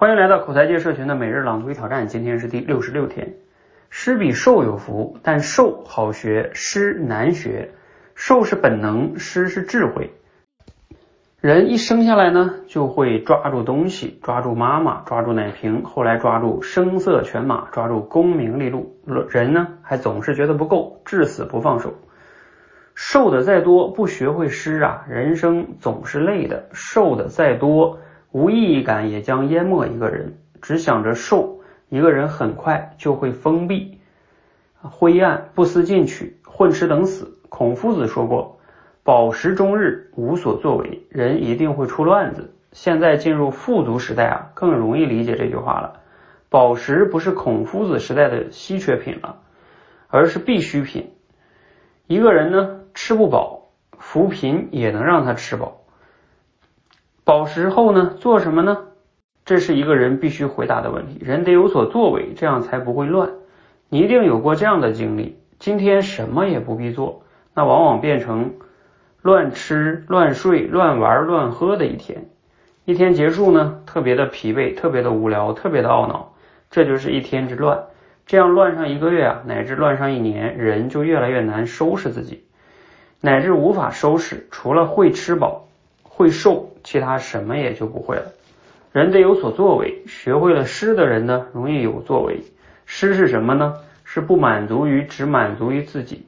[0.00, 3.34] 欢迎来到口才界社群的每日朗读与挑战，今天是第六十六天。
[3.90, 7.72] 诗比寿有福，但寿好学，诗难学。
[8.14, 10.12] 寿是本能，诗是智慧。
[11.40, 18.96] 人一生下来呢，就会抓住东西，抓住妈妈，抓住奶瓶，后来抓住声色犬马，抓住功名利禄。
[19.30, 21.94] 人呢，还总是觉得不够，至死不放手。
[22.94, 26.68] 受的再多，不学会诗啊，人生总是累的。
[26.72, 27.98] 受的再多。
[28.30, 30.38] 无意义感也将淹没一个人。
[30.60, 34.00] 只想着瘦，一个人很快就会封闭、
[34.80, 37.38] 灰暗、不思进取、混吃等死。
[37.48, 38.58] 孔夫子说过
[39.04, 46.00] ：“饱食终日，无所作为，人一定会出乱子。”现在进入富足时代啊，更容易理解这句话了。
[46.50, 49.36] 饱食不是孔夫子时代的稀缺品了，
[50.08, 51.12] 而是必需品。
[52.06, 55.82] 一个人呢，吃不饱，扶贫也能让他吃饱。
[57.28, 58.86] 饱食后呢，做什么呢？
[59.44, 61.18] 这是一个人必须回答的问题。
[61.20, 63.32] 人得有所作为，这样才不会乱。
[63.90, 68.54] 你一定有过这样的经历：今天什么也不必做，那往往变成
[69.20, 72.30] 乱吃、乱睡、乱玩、乱喝的一天。
[72.86, 76.32] 一天结束呢，特别的疲惫，特别的无聊，特别的懊恼。
[76.70, 77.82] 这就是一天之乱。
[78.24, 82.44] 这样乱上一个月啊，乃至乱上一年，人就越来越难收拾自己，
[83.20, 84.46] 乃至无法收拾。
[84.50, 85.66] 除了会吃饱。
[86.02, 88.32] 会瘦，其他什么也就不会了。
[88.92, 92.44] 人得有所作为，学会了诗的人呢，容易有作为。
[92.86, 93.74] 诗是什么呢？
[94.04, 96.24] 是不满足于只满足于自己，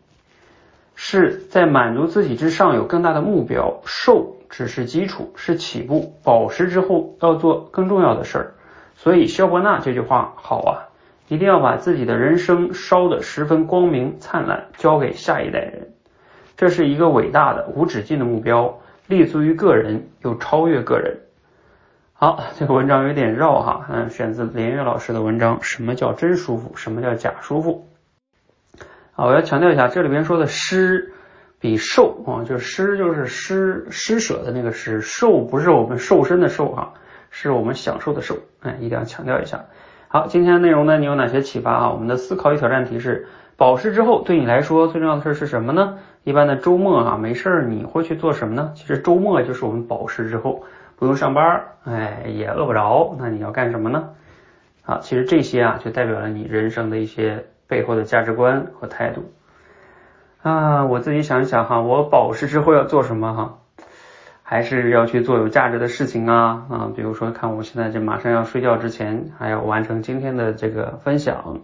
[0.94, 3.80] 是在满足自己之上有更大的目标。
[3.86, 8.54] 瘦只是基础，是起步，饱食之后要做更重要的事儿。
[8.96, 10.92] 所以肖伯纳这句话好啊，
[11.28, 15.94] 一定要把自己的人生烧得十分光明灿烂，交给下一代人。
[16.58, 18.79] 这是一个伟大的无止境的目标。
[19.10, 21.18] 立足于个人，又超越个人。
[22.12, 25.58] 好， 这个文章有点绕哈，嗯，选自连岳老师的文章。
[25.62, 26.76] 什么叫真舒服？
[26.76, 27.88] 什么叫假舒服？
[29.16, 31.12] 啊，我要强调一下，这里边说的施
[31.58, 36.94] 比受啊，就施就是施施舍的那个施，受不是我们瘦身的瘦哈，
[37.30, 38.36] 是我们享受的受。
[38.60, 39.64] 哎，一定要强调一下。
[40.06, 41.90] 好，今天的内容呢，你有哪些启发啊？
[41.90, 43.26] 我们的思考与挑战题是：
[43.56, 45.98] 保湿之后对你来说最重要的事是什么呢？
[46.22, 48.72] 一般的周末啊，没事儿你会去做什么呢？
[48.74, 50.64] 其实周末就是我们保湿之后
[50.96, 54.10] 不用上班，哎，也饿不着，那你要干什么呢？
[54.84, 59.32] 啊，其实这些啊就代表了你人生的一些背后的价值观和态度
[60.42, 60.84] 啊。
[60.84, 63.58] 我自己想一想哈，我保湿之后要做什么哈？
[64.42, 71.60] 还是要去做有价值的事情啊啊，比如说看我现在这马上要睡觉之前，还要完成今天的这个分享。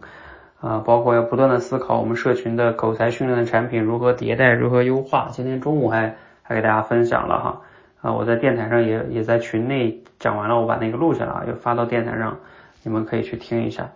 [0.67, 5.29] 啊，包括要不断的思考我们社群的口才训练的产品如何迭代、如何优化。
[5.31, 7.61] 今天中午还还给大家分享了哈，
[8.01, 12.39] 啊，我在电台上也也在群内讲完了，我把那个录下来，又发到电台上，
[12.83, 13.91] 你们可以去听一下。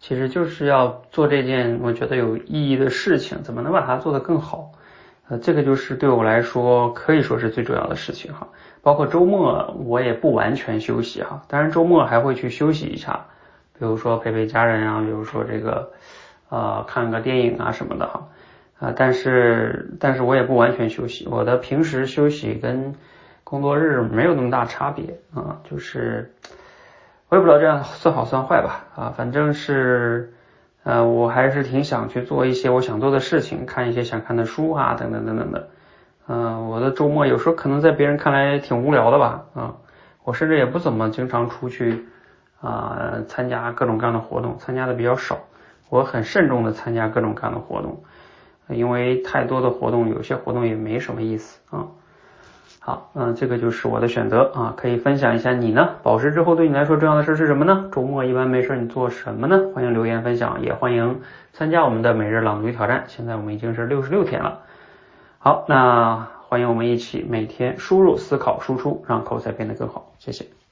[0.00, 4.72] 其实就是要做这件我觉得有意义的事情，怎么能把它做得更好？
[5.28, 8.48] 呃，这个就是对我来说可以说是最重要的事情哈。
[8.82, 13.26] 包括周末我也不完全休息哈，当然周末还会去休息一下。
[13.78, 15.92] 比如说陪陪家人啊，比如说这个
[16.48, 18.28] 呃看个电影啊什么的哈
[18.78, 22.94] 啊，但是但是我也不完全休息，我的平时休息跟
[23.44, 26.32] 工作日没有那么大差别啊，就是
[27.28, 30.32] 我也不知道这样算好算坏吧啊，反正是
[30.82, 35.68] 呃我还是挺想去做一些我想做的事情，看一些想看的书啊等等等等的，
[36.28, 39.76] 嗯，我的周末有时候可能在别人看来挺无聊的吧啊，
[40.24, 42.04] 我甚至也不怎么经常出去。
[42.66, 45.38] 啊，参加各种各样的活动，参加的比较少。
[45.88, 48.02] 我很慎重的参加各种各样的活动，
[48.68, 51.86] 因为太多的活动，有些活动也没什么意思啊。
[52.80, 55.96] 好，嗯，这个就是我的选择啊，可以分享一下你呢？
[56.02, 57.88] 保湿之后对你来说重要的事是什么呢？
[57.92, 59.70] 周末一般没事你做什么呢？
[59.74, 61.20] 欢迎留言分享，也欢迎
[61.52, 63.04] 参加我们的每日朗读挑战。
[63.06, 64.62] 现在我们已经是六十六天了。
[65.38, 70.12] 好，那欢迎我们一起每天输入、思考、输出，让口才变得更好。
[70.18, 70.65] 谢谢。